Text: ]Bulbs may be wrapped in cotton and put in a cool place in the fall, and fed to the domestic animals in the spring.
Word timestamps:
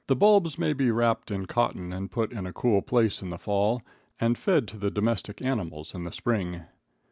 ]Bulbs 0.07 0.57
may 0.57 0.73
be 0.73 0.89
wrapped 0.89 1.29
in 1.29 1.45
cotton 1.45 1.93
and 1.93 2.09
put 2.09 2.31
in 2.33 2.47
a 2.47 2.53
cool 2.53 2.81
place 2.81 3.21
in 3.21 3.29
the 3.29 3.37
fall, 3.37 3.83
and 4.19 4.35
fed 4.35 4.67
to 4.69 4.77
the 4.79 4.89
domestic 4.89 5.43
animals 5.43 5.93
in 5.93 6.05
the 6.05 6.11
spring. 6.11 6.63